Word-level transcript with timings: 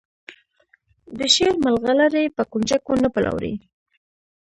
د 1.17 1.19
شعر 1.35 1.55
مرغلرې 1.65 2.25
په 2.35 2.43
کونجکو 2.51 2.91
نه 3.03 3.09
پلوري. 3.13 3.53